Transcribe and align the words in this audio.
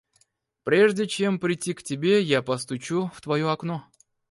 Прежде, 0.63 1.05
чем 1.05 1.37
придти 1.37 1.75
к 1.75 1.83
тебе, 1.83 2.23
я 2.23 2.41
постучу 2.41 3.11
в 3.13 3.21
твоё 3.21 3.49
окно. 3.49 3.83